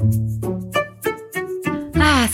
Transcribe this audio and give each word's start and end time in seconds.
Ah, 0.00 0.53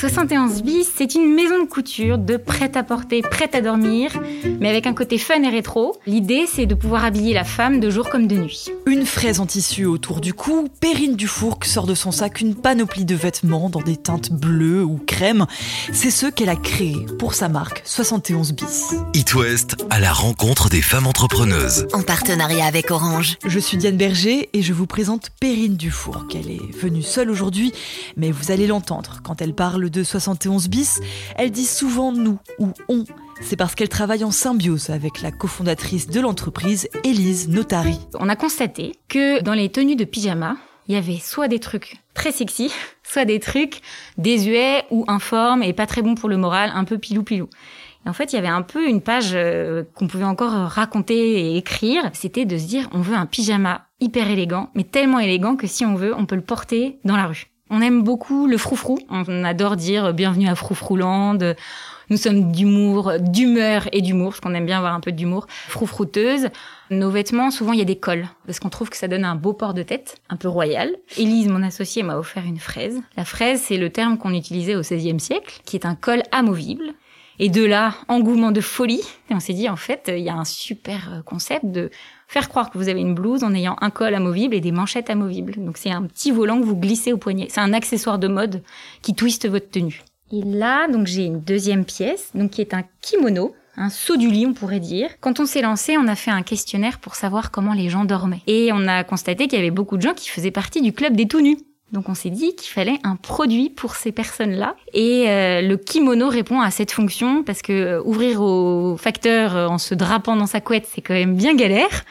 71 0.00 0.62
bis, 0.62 0.90
c'est 0.96 1.14
une 1.14 1.34
maison 1.34 1.62
de 1.62 1.68
couture 1.68 2.16
de 2.16 2.38
prêt-à-porter, 2.38 3.20
prête 3.20 3.54
à 3.54 3.60
dormir, 3.60 4.18
mais 4.58 4.70
avec 4.70 4.86
un 4.86 4.94
côté 4.94 5.18
fun 5.18 5.42
et 5.42 5.50
rétro. 5.50 5.94
L'idée, 6.06 6.46
c'est 6.50 6.64
de 6.64 6.74
pouvoir 6.74 7.04
habiller 7.04 7.34
la 7.34 7.44
femme 7.44 7.80
de 7.80 7.90
jour 7.90 8.08
comme 8.08 8.26
de 8.26 8.36
nuit. 8.36 8.70
Une 8.86 9.04
fraise 9.04 9.40
en 9.40 9.46
tissu 9.46 9.84
autour 9.84 10.22
du 10.22 10.32
cou, 10.32 10.68
Perrine 10.80 11.16
Dufourc 11.16 11.58
sort 11.64 11.86
de 11.86 11.94
son 11.94 12.12
sac 12.12 12.40
une 12.40 12.54
panoplie 12.54 13.04
de 13.04 13.14
vêtements 13.14 13.68
dans 13.68 13.82
des 13.82 13.98
teintes 13.98 14.32
bleues 14.32 14.82
ou 14.82 14.98
crème. 15.06 15.44
C'est 15.92 16.10
ce 16.10 16.24
qu'elle 16.24 16.48
a 16.48 16.56
créé 16.56 16.96
pour 17.18 17.34
sa 17.34 17.50
marque 17.50 17.82
71 17.84 18.52
bis. 18.54 18.94
It 19.12 19.34
West 19.34 19.84
à 19.90 20.00
la 20.00 20.14
rencontre 20.14 20.70
des 20.70 20.80
femmes 20.80 21.08
entrepreneuses. 21.08 21.86
En 21.92 22.00
partenariat 22.00 22.64
avec 22.64 22.90
Orange. 22.90 23.36
Je 23.44 23.58
suis 23.58 23.76
Diane 23.76 23.98
Berger 23.98 24.48
et 24.54 24.62
je 24.62 24.72
vous 24.72 24.86
présente 24.86 25.28
Perrine 25.40 25.76
Dufourc. 25.76 26.24
Elle 26.34 26.50
est 26.50 26.74
venue 26.74 27.02
seule 27.02 27.30
aujourd'hui, 27.30 27.74
mais 28.16 28.30
vous 28.30 28.50
allez 28.50 28.66
l'entendre 28.66 29.20
quand 29.22 29.42
elle 29.42 29.52
parle 29.52 29.89
de 29.90 30.02
71 30.02 30.68
bis, 30.68 31.00
elle 31.36 31.50
dit 31.50 31.66
souvent 31.66 32.12
nous 32.12 32.38
ou 32.58 32.68
on. 32.88 33.04
C'est 33.42 33.56
parce 33.56 33.74
qu'elle 33.74 33.88
travaille 33.88 34.24
en 34.24 34.30
symbiose 34.30 34.90
avec 34.90 35.22
la 35.22 35.32
cofondatrice 35.32 36.08
de 36.08 36.20
l'entreprise, 36.20 36.88
Élise 37.04 37.48
Notari. 37.48 37.98
On 38.18 38.28
a 38.28 38.36
constaté 38.36 38.92
que 39.08 39.42
dans 39.42 39.54
les 39.54 39.70
tenues 39.70 39.96
de 39.96 40.04
pyjama, 40.04 40.56
il 40.88 40.94
y 40.94 40.98
avait 40.98 41.18
soit 41.18 41.48
des 41.48 41.58
trucs 41.58 41.96
très 42.14 42.32
sexy, 42.32 42.72
soit 43.02 43.24
des 43.24 43.40
trucs 43.40 43.80
désuets 44.18 44.84
ou 44.90 45.04
informes 45.08 45.62
et 45.62 45.72
pas 45.72 45.86
très 45.86 46.02
bons 46.02 46.14
pour 46.14 46.28
le 46.28 46.36
moral, 46.36 46.70
un 46.74 46.84
peu 46.84 46.98
pilou-pilou. 46.98 47.48
Et 48.06 48.08
en 48.08 48.12
fait, 48.12 48.32
il 48.32 48.36
y 48.36 48.38
avait 48.38 48.48
un 48.48 48.62
peu 48.62 48.88
une 48.88 49.02
page 49.02 49.32
euh, 49.34 49.84
qu'on 49.94 50.06
pouvait 50.06 50.24
encore 50.24 50.52
raconter 50.52 51.14
et 51.14 51.56
écrire. 51.56 52.10
C'était 52.14 52.46
de 52.46 52.56
se 52.56 52.66
dire, 52.66 52.88
on 52.92 53.00
veut 53.00 53.14
un 53.14 53.26
pyjama 53.26 53.86
hyper 54.00 54.30
élégant, 54.30 54.70
mais 54.74 54.84
tellement 54.84 55.18
élégant 55.18 55.56
que 55.56 55.66
si 55.66 55.84
on 55.84 55.94
veut, 55.94 56.14
on 56.16 56.24
peut 56.24 56.36
le 56.36 56.40
porter 56.40 56.98
dans 57.04 57.16
la 57.16 57.26
rue. 57.26 57.49
On 57.72 57.80
aime 57.80 58.02
beaucoup 58.02 58.48
le 58.48 58.58
froufrou. 58.58 58.98
On 59.08 59.44
adore 59.44 59.76
dire 59.76 60.12
bienvenue 60.12 60.48
à 60.48 60.56
Froufrouland. 60.56 61.38
Nous 62.10 62.16
sommes 62.16 62.50
d'humour, 62.50 63.12
d'humeur 63.20 63.88
et 63.92 64.02
d'humour, 64.02 64.30
parce 64.30 64.40
qu'on 64.40 64.54
aime 64.54 64.66
bien 64.66 64.78
avoir 64.78 64.94
un 64.94 64.98
peu 64.98 65.12
d'humour. 65.12 65.46
Froufrouteuse. 65.68 66.48
Nos 66.90 67.10
vêtements, 67.10 67.52
souvent, 67.52 67.72
il 67.72 67.78
y 67.78 67.82
a 67.82 67.84
des 67.84 67.98
cols, 67.98 68.26
parce 68.46 68.58
qu'on 68.58 68.68
trouve 68.68 68.90
que 68.90 68.96
ça 68.96 69.06
donne 69.06 69.24
un 69.24 69.36
beau 69.36 69.52
port 69.52 69.74
de 69.74 69.84
tête, 69.84 70.20
un 70.28 70.34
peu 70.34 70.48
royal. 70.48 70.90
Élise, 71.16 71.46
mon 71.46 71.62
associée, 71.62 72.02
m'a 72.02 72.16
offert 72.16 72.42
une 72.44 72.58
fraise. 72.58 73.00
La 73.16 73.24
fraise, 73.24 73.62
c'est 73.64 73.76
le 73.76 73.90
terme 73.90 74.18
qu'on 74.18 74.34
utilisait 74.34 74.74
au 74.74 74.80
XVIe 74.80 75.20
siècle, 75.20 75.60
qui 75.64 75.76
est 75.76 75.86
un 75.86 75.94
col 75.94 76.24
amovible. 76.32 76.94
Et 77.42 77.48
de 77.48 77.64
là, 77.64 77.94
engouement 78.08 78.52
de 78.52 78.60
folie. 78.60 79.00
Et 79.30 79.34
on 79.34 79.40
s'est 79.40 79.54
dit, 79.54 79.70
en 79.70 79.76
fait, 79.76 80.12
il 80.14 80.22
y 80.22 80.28
a 80.28 80.34
un 80.34 80.44
super 80.44 81.22
concept 81.24 81.64
de 81.64 81.90
faire 82.28 82.50
croire 82.50 82.70
que 82.70 82.76
vous 82.76 82.90
avez 82.90 83.00
une 83.00 83.14
blouse 83.14 83.44
en 83.44 83.54
ayant 83.54 83.76
un 83.80 83.88
col 83.88 84.14
amovible 84.14 84.54
et 84.54 84.60
des 84.60 84.72
manchettes 84.72 85.08
amovibles. 85.08 85.54
Donc 85.56 85.78
c'est 85.78 85.90
un 85.90 86.02
petit 86.02 86.32
volant 86.32 86.60
que 86.60 86.66
vous 86.66 86.76
glissez 86.76 87.14
au 87.14 87.16
poignet. 87.16 87.46
C'est 87.48 87.62
un 87.62 87.72
accessoire 87.72 88.18
de 88.18 88.28
mode 88.28 88.62
qui 89.00 89.14
twiste 89.14 89.48
votre 89.48 89.70
tenue. 89.70 90.02
Et 90.30 90.42
là, 90.42 90.86
donc 90.86 91.06
j'ai 91.06 91.24
une 91.24 91.40
deuxième 91.40 91.86
pièce, 91.86 92.30
donc 92.34 92.50
qui 92.50 92.60
est 92.60 92.74
un 92.74 92.84
kimono, 93.00 93.54
un 93.78 93.88
saut 93.88 94.18
du 94.18 94.30
lit, 94.30 94.44
on 94.44 94.52
pourrait 94.52 94.78
dire. 94.78 95.08
Quand 95.20 95.40
on 95.40 95.46
s'est 95.46 95.62
lancé, 95.62 95.96
on 95.96 96.08
a 96.08 96.16
fait 96.16 96.30
un 96.30 96.42
questionnaire 96.42 96.98
pour 96.98 97.14
savoir 97.14 97.50
comment 97.50 97.72
les 97.72 97.88
gens 97.88 98.04
dormaient. 98.04 98.42
Et 98.48 98.70
on 98.74 98.86
a 98.86 99.02
constaté 99.02 99.48
qu'il 99.48 99.58
y 99.58 99.62
avait 99.62 99.70
beaucoup 99.70 99.96
de 99.96 100.02
gens 100.02 100.12
qui 100.12 100.28
faisaient 100.28 100.50
partie 100.50 100.82
du 100.82 100.92
club 100.92 101.16
des 101.16 101.26
tout 101.26 101.40
nus. 101.40 101.56
Donc 101.92 102.08
on 102.08 102.14
s'est 102.14 102.30
dit 102.30 102.54
qu'il 102.54 102.70
fallait 102.70 102.98
un 103.02 103.16
produit 103.16 103.68
pour 103.68 103.96
ces 103.96 104.12
personnes-là. 104.12 104.76
Et 104.94 105.28
euh, 105.28 105.60
le 105.60 105.76
kimono 105.76 106.28
répond 106.28 106.60
à 106.60 106.70
cette 106.70 106.92
fonction 106.92 107.42
parce 107.42 107.62
que 107.62 107.72
euh, 107.72 108.02
ouvrir 108.04 108.40
au 108.40 108.96
facteur 108.96 109.56
euh, 109.56 109.66
en 109.66 109.78
se 109.78 109.94
drapant 109.94 110.36
dans 110.36 110.46
sa 110.46 110.60
couette, 110.60 110.86
c'est 110.92 111.00
quand 111.00 111.14
même 111.14 111.34
bien 111.34 111.54
galère. 111.54 112.04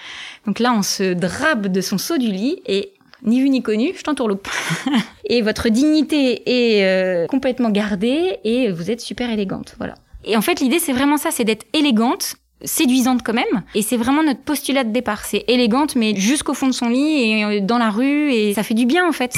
Donc 0.46 0.60
là, 0.60 0.74
on 0.76 0.82
se 0.82 1.14
drape 1.14 1.68
de 1.68 1.82
son 1.82 1.98
saut 1.98 2.18
du 2.18 2.28
lit 2.28 2.62
et 2.66 2.92
ni 3.24 3.42
vu 3.42 3.50
ni 3.50 3.62
connu, 3.62 3.94
je 3.98 4.04
t'entourloupe. 4.04 4.50
et 5.26 5.42
votre 5.42 5.70
dignité 5.70 6.42
est 6.46 7.28
complètement 7.28 7.70
gardée 7.70 8.40
et 8.46 8.72
vous 8.72 8.92
êtes 8.92 9.02
super 9.02 9.30
élégante. 9.30 9.76
Voilà. 9.78 9.96
Et 10.24 10.38
en 10.38 10.42
fait, 10.42 10.62
l'idée, 10.62 10.80
c'est 10.80 10.94
vraiment 10.94 11.18
ça, 11.18 11.30
c'est 11.32 11.44
d'être 11.44 11.66
élégante 11.74 12.36
séduisante 12.64 13.22
quand 13.24 13.34
même. 13.34 13.64
Et 13.76 13.82
c'est 13.82 13.98
vraiment 13.98 14.24
notre 14.24 14.42
postulat 14.42 14.84
de 14.84 14.92
départ. 14.92 15.26
C'est 15.26 15.46
élégante, 15.48 15.96
mais 15.96 16.16
jusqu'au 16.16 16.54
fond 16.54 16.68
de 16.68 16.74
son 16.74 16.90
lit 16.90 17.32
et 17.32 17.62
dans 17.62 17.78
la 17.78 17.90
rue. 17.90 18.32
Et 18.32 18.54
ça 18.54 18.64
fait 18.64 18.74
du 18.74 18.86
bien, 18.86 19.08
en 19.08 19.12
fait. 19.12 19.36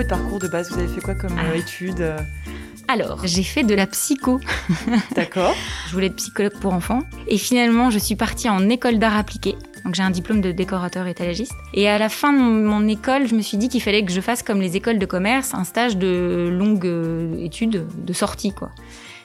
Votre 0.00 0.16
parcours 0.16 0.38
de 0.38 0.48
base 0.48 0.70
Vous 0.70 0.78
avez 0.78 0.88
fait 0.88 1.02
quoi 1.02 1.14
comme 1.14 1.36
Ah. 1.38 1.54
études 1.54 2.14
Alors, 2.88 3.26
j'ai 3.26 3.42
fait 3.42 3.64
de 3.64 3.74
la 3.74 3.86
psycho. 3.86 4.40
D'accord. 5.14 5.54
Je 5.88 5.92
voulais 5.92 6.06
être 6.06 6.16
psychologue 6.16 6.54
pour 6.58 6.72
enfants. 6.72 7.02
Et 7.28 7.36
finalement, 7.36 7.90
je 7.90 7.98
suis 7.98 8.16
partie 8.16 8.48
en 8.48 8.70
école 8.70 8.98
d'art 8.98 9.14
appliqué. 9.14 9.56
Donc 9.84 9.94
j'ai 9.94 10.02
un 10.02 10.10
diplôme 10.10 10.40
de 10.40 10.52
décorateur 10.52 11.06
étalagiste. 11.06 11.52
Et 11.74 11.86
à 11.86 11.98
la 11.98 12.08
fin 12.08 12.32
de 12.32 12.38
mon, 12.38 12.80
mon 12.80 12.88
école, 12.88 13.26
je 13.28 13.34
me 13.34 13.42
suis 13.42 13.58
dit 13.58 13.68
qu'il 13.68 13.82
fallait 13.82 14.02
que 14.02 14.10
je 14.10 14.22
fasse 14.22 14.42
comme 14.42 14.62
les 14.62 14.74
écoles 14.74 14.98
de 14.98 15.04
commerce, 15.04 15.52
un 15.52 15.64
stage 15.64 15.98
de 15.98 16.48
longue 16.50 16.86
euh, 16.86 17.36
étude, 17.36 17.86
de 17.94 18.12
sortie 18.14 18.52
quoi. 18.52 18.70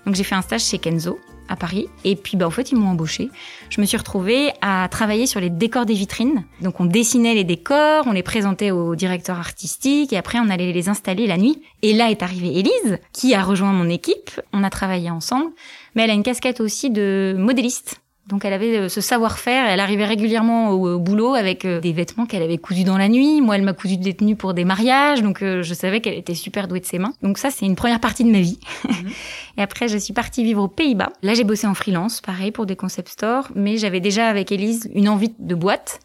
Donc 0.06 0.16
j'ai 0.16 0.24
fait 0.24 0.36
un 0.36 0.42
stage 0.42 0.64
chez 0.66 0.78
Kenzo 0.78 1.20
à 1.50 1.56
Paris. 1.56 1.88
Et 2.04 2.16
puis 2.16 2.38
bah 2.38 2.48
en 2.48 2.52
fait 2.52 2.72
ils 2.72 2.78
m'ont 2.78 2.90
embauché. 2.90 3.30
Je 3.70 3.82
me 3.82 3.86
suis 3.86 3.98
retrouvée 3.98 4.52
à 4.62 4.88
travailler 4.90 5.28
sur 5.28 5.40
les 5.40 5.50
décors 5.50 5.86
des 5.86 5.94
vitrines. 5.94 6.44
Donc 6.62 6.80
on 6.80 6.86
dessinait 6.86 7.36
les 7.36 7.44
décors, 7.44 8.06
on 8.08 8.12
les 8.12 8.24
présentait 8.24 8.72
au 8.72 8.96
directeur 8.96 9.38
artistique 9.38 10.14
et 10.14 10.18
après 10.18 10.40
on 10.40 10.50
allait 10.50 10.72
les 10.72 10.90
installer 10.90 11.28
la 11.28 11.38
nuit. 11.38 11.62
Et 11.82 11.94
là 11.94 12.10
est 12.12 12.24
arrivée 12.24 12.60
Élise 12.60 13.00
qui 13.14 13.34
a 13.34 13.44
rejoint 13.44 13.72
mon 13.72 13.90
équipe. 13.90 14.32
On 14.54 14.64
a 14.64 14.70
travaillé 14.70 15.10
ensemble. 15.10 15.52
Mais 15.96 16.04
elle 16.04 16.12
a 16.12 16.14
une 16.14 16.24
casquette 16.24 16.60
aussi 16.60 16.90
de 16.90 17.36
modéliste. 17.38 18.02
Donc 18.28 18.44
elle 18.44 18.54
avait 18.54 18.78
euh, 18.78 18.90
ce 18.90 19.02
savoir-faire, 19.02 19.68
elle 19.68 19.80
arrivait 19.80 20.06
régulièrement 20.06 20.72
au, 20.72 20.98
boulot 20.98 21.36
avec 21.36 21.64
euh, 21.64 21.80
des 21.80 21.94
vêtements 21.94 22.26
qu'elle 22.26 22.42
avait 22.42 22.58
cousus 22.58 22.84
dans 22.84 22.98
la 22.98 23.08
nuit. 23.08 23.40
Moi, 23.40 23.56
elle 23.56 23.62
m'a 23.62 23.74
cousu 23.74 23.98
des 23.98 24.16
tenues 24.16 24.36
pour 24.36 24.56
des 24.56 24.66
mariages, 24.66 25.22
donc 25.22 25.44
euh, 25.44 25.62
je 25.62 25.74
savais 25.76 26.02
qu'elle 26.02 26.16
était 26.16 26.34
super 26.34 26.68
douée 26.68 26.80
de 26.80 26.86
ses 26.86 26.98
mains. 26.98 27.14
Donc 27.22 27.38
ça, 27.38 27.52
c'est 27.52 27.68
une 27.68 27.76
première 27.76 28.00
partie 28.00 28.24
de 28.24 28.32
ma 28.32 28.40
vie. 28.40 28.60
Et 29.58 29.62
après, 29.62 29.88
je 29.88 29.98
suis 29.98 30.14
partie 30.14 30.44
vivre 30.44 30.64
aux 30.64 30.68
Pays-Bas. 30.68 31.12
Là, 31.22 31.36
j'ai 31.36 31.44
bossé 31.44 31.68
en 31.68 31.76
freelance, 31.76 32.20
pareil 32.22 32.52
pour 32.52 32.66
des 32.66 32.76
concept 32.76 33.10
stores, 33.10 33.50
mais 33.54 33.78
j'avais 33.78 34.00
déjà 34.00 34.28
avec 34.28 34.52
Élise 34.52 34.90
une 34.96 35.08
envie 35.08 35.34
de 35.38 35.56
boîte. 35.56 36.00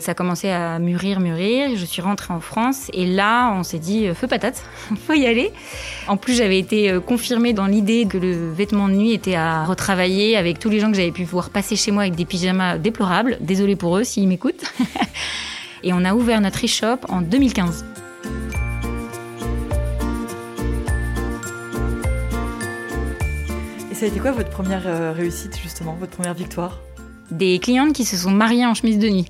Ça 0.00 0.12
a 0.12 0.14
commencé 0.14 0.48
à 0.48 0.78
mûrir, 0.78 1.20
mûrir. 1.20 1.76
Je 1.76 1.84
suis 1.84 2.00
rentrée 2.00 2.32
en 2.32 2.40
France 2.40 2.90
et 2.94 3.04
là, 3.04 3.52
on 3.52 3.62
s'est 3.62 3.78
dit 3.78 4.08
euh, 4.08 4.14
feu 4.14 4.26
patate, 4.26 4.64
faut 5.06 5.12
y 5.12 5.26
aller. 5.26 5.52
En 6.08 6.16
plus, 6.16 6.34
j'avais 6.34 6.58
été 6.58 6.90
euh, 6.90 7.00
confirmée 7.00 7.52
dans 7.52 7.66
l'idée 7.66 8.06
que 8.08 8.16
le 8.16 8.50
vêtement 8.50 8.88
de 8.88 8.94
nuit 8.94 9.12
était 9.12 9.34
à 9.34 9.66
retravailler 9.66 10.38
avec 10.38 10.58
tous 10.58 10.70
les 10.70 10.80
gens 10.80 10.90
que 10.90 10.96
j'avais 10.96 11.10
pu 11.10 11.24
voir 11.24 11.50
passer 11.50 11.76
chez 11.76 11.90
moi 11.90 12.04
avec 12.04 12.14
des 12.14 12.24
pyjamas 12.24 12.78
déplorables. 12.78 13.36
Désolée 13.42 13.76
pour 13.76 13.98
eux 13.98 14.04
s'ils 14.04 14.26
m'écoutent. 14.26 14.64
et 15.82 15.92
on 15.92 16.02
a 16.06 16.14
ouvert 16.14 16.40
notre 16.40 16.64
e-shop 16.64 17.00
en 17.10 17.20
2015. 17.20 17.84
Et 23.90 23.94
ça 23.94 24.06
a 24.06 24.08
été 24.08 24.18
quoi 24.18 24.32
votre 24.32 24.50
première 24.50 24.86
euh, 24.86 25.12
réussite 25.12 25.58
justement, 25.62 25.94
votre 26.00 26.12
première 26.12 26.32
victoire? 26.32 26.80
Des 27.30 27.58
clientes 27.58 27.92
qui 27.92 28.06
se 28.06 28.16
sont 28.16 28.30
mariées 28.30 28.64
en 28.64 28.72
chemise 28.72 28.98
de 28.98 29.10
nuit. 29.10 29.26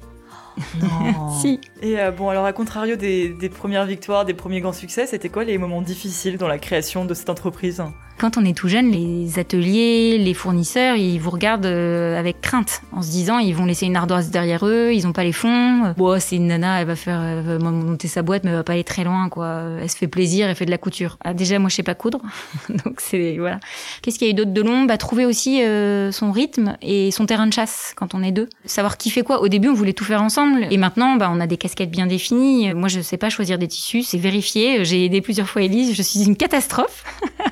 Non. 0.80 1.30
Si. 1.40 1.60
Et 1.80 1.98
euh, 1.98 2.10
bon, 2.10 2.28
alors 2.28 2.44
à 2.44 2.52
contrario 2.52 2.96
des, 2.96 3.30
des 3.30 3.48
premières 3.48 3.86
victoires, 3.86 4.24
des 4.24 4.34
premiers 4.34 4.60
grands 4.60 4.72
succès, 4.72 5.06
c'était 5.06 5.28
quoi 5.28 5.44
les 5.44 5.56
moments 5.58 5.80
difficiles 5.80 6.36
dans 6.36 6.48
la 6.48 6.58
création 6.58 7.04
de 7.04 7.14
cette 7.14 7.30
entreprise? 7.30 7.82
Quand 8.20 8.36
on 8.36 8.44
est 8.44 8.52
tout 8.52 8.68
jeune, 8.68 8.90
les 8.90 9.38
ateliers, 9.38 10.18
les 10.18 10.34
fournisseurs, 10.34 10.96
ils 10.96 11.18
vous 11.18 11.30
regardent 11.30 11.64
euh, 11.64 12.20
avec 12.20 12.42
crainte, 12.42 12.82
en 12.92 13.00
se 13.00 13.08
disant 13.08 13.38
ils 13.38 13.54
vont 13.54 13.64
laisser 13.64 13.86
une 13.86 13.96
ardoise 13.96 14.28
derrière 14.28 14.66
eux, 14.66 14.92
ils 14.92 15.06
ont 15.06 15.14
pas 15.14 15.24
les 15.24 15.32
fonds. 15.32 15.94
Bon, 15.96 16.20
c'est 16.20 16.36
une 16.36 16.48
nana, 16.48 16.82
elle 16.82 16.86
va 16.86 16.96
faire 16.96 17.22
elle 17.22 17.42
va 17.42 17.58
monter 17.58 18.08
sa 18.08 18.20
boîte, 18.20 18.44
mais 18.44 18.50
elle 18.50 18.56
va 18.56 18.62
pas 18.62 18.74
aller 18.74 18.84
très 18.84 19.04
loin, 19.04 19.30
quoi. 19.30 19.62
Elle 19.80 19.88
se 19.88 19.96
fait 19.96 20.06
plaisir, 20.06 20.50
elle 20.50 20.54
fait 20.54 20.66
de 20.66 20.70
la 20.70 20.76
couture. 20.76 21.16
Ah, 21.24 21.32
déjà, 21.32 21.58
moi, 21.58 21.70
je 21.70 21.76
sais 21.76 21.82
pas 21.82 21.94
coudre, 21.94 22.20
donc 22.84 23.00
c'est 23.00 23.38
voilà. 23.38 23.58
Qu'est-ce 24.02 24.18
qu'il 24.18 24.26
y 24.26 24.30
a 24.30 24.32
eu 24.32 24.36
d'autre 24.36 24.52
de 24.52 24.60
long 24.60 24.84
Bah, 24.84 24.98
trouver 24.98 25.24
aussi 25.24 25.62
euh, 25.62 26.12
son 26.12 26.30
rythme 26.30 26.76
et 26.82 27.10
son 27.12 27.24
terrain 27.24 27.46
de 27.46 27.54
chasse 27.54 27.94
quand 27.96 28.14
on 28.14 28.22
est 28.22 28.32
deux. 28.32 28.50
Savoir 28.66 28.98
qui 28.98 29.08
fait 29.08 29.22
quoi. 29.22 29.40
Au 29.40 29.48
début, 29.48 29.70
on 29.70 29.74
voulait 29.74 29.94
tout 29.94 30.04
faire 30.04 30.22
ensemble, 30.22 30.66
et 30.70 30.76
maintenant, 30.76 31.16
bah, 31.16 31.30
on 31.32 31.40
a 31.40 31.46
des 31.46 31.56
casquettes 31.56 31.90
bien 31.90 32.06
définies. 32.06 32.74
Moi, 32.74 32.88
je 32.88 33.00
sais 33.00 33.16
pas 33.16 33.30
choisir 33.30 33.56
des 33.56 33.68
tissus, 33.68 34.02
c'est 34.02 34.18
vérifié. 34.18 34.84
J'ai 34.84 35.06
aidé 35.06 35.22
plusieurs 35.22 35.48
fois 35.48 35.62
Elise, 35.62 35.94
je 35.96 36.02
suis 36.02 36.24
une 36.24 36.36
catastrophe. 36.36 37.02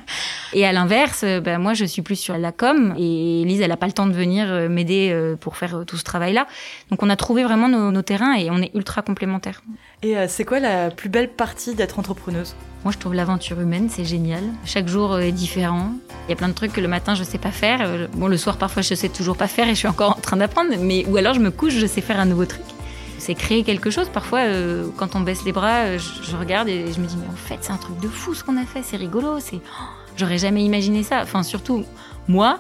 Et 0.53 0.67
à 0.67 0.73
l'inverse, 0.73 1.23
euh, 1.25 1.41
bah, 1.41 1.59
moi, 1.59 1.75
je 1.75 1.85
suis 1.85 2.03
plus 2.03 2.17
sur 2.17 2.37
la 2.39 2.53
com 2.53 2.95
et 2.99 3.43
Elise, 3.43 3.61
elle 3.61 3.73
a 3.73 3.77
pas 3.77 3.87
le 3.87 3.93
temps 3.93 4.07
de 4.07 4.13
venir 4.13 4.47
euh, 4.49 4.69
m'aider 4.69 5.11
euh, 5.13 5.37
pour 5.37 5.57
faire 5.57 5.85
tout 5.87 5.97
ce 5.97 6.05
travail-là. 6.05 6.47
Donc, 6.91 7.03
on 7.03 7.11
a 7.11 7.17
trouvé 7.17 7.45
vraiment 7.45 7.69
nos, 7.69 7.91
nos 7.91 8.03
terrains 8.03 8.35
et 8.35 8.51
on 8.51 8.59
est 8.59 8.71
ultra 8.75 9.03
complémentaires. 9.03 9.63
Et 10.03 10.15
c'est 10.29 10.45
quoi 10.45 10.61
la 10.61 10.91
plus 10.91 11.09
belle 11.09 11.29
partie 11.29 11.75
d'être 11.75 11.99
entrepreneuse? 11.99 12.55
Moi, 12.85 12.93
je 12.93 12.99
trouve 12.99 13.15
l'aventure 13.15 13.61
humaine, 13.61 13.89
c'est 13.91 14.05
génial. 14.05 14.45
Chaque 14.65 14.87
jour 14.87 15.19
est 15.19 15.33
différent. 15.33 15.91
Il 16.27 16.31
y 16.31 16.33
a 16.33 16.37
plein 16.37 16.49
de 16.49 16.55
trucs 16.55 16.73
que 16.73 16.81
le 16.81 16.87
matin, 16.87 17.17
je 17.17 17.25
sais 17.25 17.39
pas 17.39 17.51
faire. 17.51 18.09
Bon, 18.13 18.29
le 18.29 18.37
soir, 18.37 18.59
parfois, 18.59 18.83
je 18.83 18.95
sais 18.95 19.09
toujours 19.09 19.37
pas 19.37 19.49
faire 19.49 19.67
et 19.67 19.71
je 19.71 19.79
suis 19.81 19.89
encore 19.89 20.17
en 20.17 20.21
train 20.21 20.37
d'apprendre. 20.37 20.71
Mais 20.79 21.05
ou 21.07 21.17
alors, 21.17 21.35
je 21.35 21.41
me 21.41 21.51
couche, 21.51 21.75
je 21.75 21.87
sais 21.87 22.01
faire 22.01 22.21
un 22.21 22.27
nouveau 22.27 22.47
truc. 22.47 22.63
C'est 23.29 23.35
créer 23.35 23.63
quelque 23.63 23.91
chose. 23.91 24.09
Parfois, 24.09 24.39
euh, 24.39 24.89
quand 24.97 25.15
on 25.15 25.21
baisse 25.21 25.45
les 25.45 25.53
bras, 25.53 25.81
euh, 25.81 25.99
je, 25.99 26.31
je 26.31 26.35
regarde 26.35 26.67
et 26.67 26.91
je 26.91 26.99
me 26.99 27.07
dis, 27.07 27.15
mais 27.19 27.29
en 27.31 27.37
fait, 27.37 27.59
c'est 27.61 27.73
un 27.73 27.77
truc 27.77 28.01
de 28.01 28.09
fou 28.09 28.33
ce 28.33 28.43
qu'on 28.43 28.57
a 28.57 28.65
fait. 28.65 28.83
C'est 28.83 28.97
rigolo. 28.97 29.39
C'est, 29.39 29.57
oh, 29.57 29.85
j'aurais 30.17 30.39
jamais 30.39 30.65
imaginé 30.65 31.03
ça. 31.03 31.21
Enfin, 31.25 31.43
surtout, 31.43 31.85
moi, 32.27 32.59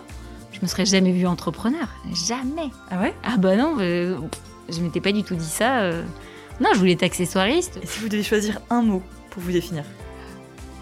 je 0.53 0.59
me 0.61 0.67
serais 0.67 0.85
jamais 0.85 1.11
vue 1.11 1.27
entrepreneur. 1.27 1.89
Jamais. 2.13 2.69
Ah 2.91 3.01
ouais? 3.01 3.15
Ah 3.25 3.39
bah 3.39 3.57
non, 3.57 3.77
euh, 3.81 4.19
je 4.69 4.83
m'étais 4.83 5.01
pas 5.01 5.13
du 5.13 5.23
tout 5.23 5.37
dit 5.37 5.47
ça. 5.47 5.79
euh. 5.79 6.03
Non, 6.61 6.69
je 6.75 6.79
voulais 6.81 6.93
être 6.93 7.03
accessoiriste. 7.03 7.79
Et 7.83 7.87
si 7.87 8.01
vous 8.01 8.11
deviez 8.11 8.23
choisir 8.23 8.61
un 8.69 8.83
mot 8.83 9.03
pour 9.31 9.43
vous 9.43 9.53
définir? 9.53 9.85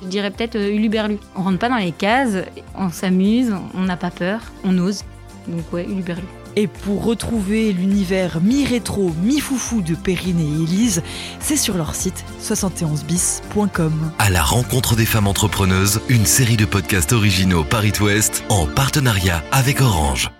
Je 0.02 0.08
dirais 0.08 0.32
peut-être 0.32 0.56
Uluberlu. 0.56 1.18
On 1.36 1.44
rentre 1.44 1.60
pas 1.60 1.68
dans 1.68 1.76
les 1.76 1.92
cases, 1.92 2.38
on 2.74 2.90
s'amuse, 2.90 3.54
on 3.72 3.82
n'a 3.82 3.96
pas 3.96 4.10
peur, 4.10 4.40
on 4.64 4.76
ose. 4.78 5.04
Donc 5.46 5.72
ouais, 5.72 5.84
Uluberlu. 5.84 6.26
Et 6.56 6.66
pour 6.66 7.04
retrouver 7.04 7.72
l'univers 7.72 8.40
mi-rétro, 8.40 9.12
mi-foufou 9.22 9.82
de 9.82 9.94
Perrine 9.94 10.40
et 10.40 10.62
Élise, 10.62 11.02
c'est 11.38 11.56
sur 11.56 11.76
leur 11.76 11.94
site 11.94 12.24
71bis.com. 12.42 13.92
À 14.18 14.30
la 14.30 14.42
rencontre 14.42 14.96
des 14.96 15.06
femmes 15.06 15.26
entrepreneuses, 15.26 16.00
une 16.08 16.24
série 16.24 16.56
de 16.56 16.64
podcasts 16.64 17.12
originaux 17.12 17.62
Paris 17.62 17.92
West 18.00 18.42
en 18.48 18.66
partenariat 18.66 19.44
avec 19.52 19.82
Orange. 19.82 20.30